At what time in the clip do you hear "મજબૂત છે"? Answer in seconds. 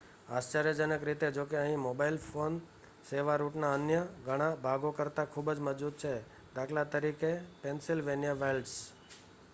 5.61-6.13